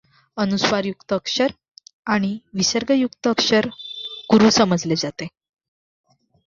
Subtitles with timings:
[0.37, 1.51] अनुस्वारयुक्त अक्षर
[2.07, 3.67] आणि विसर्गयुक्त अक्षर
[4.29, 5.27] गुरू समजले जाते.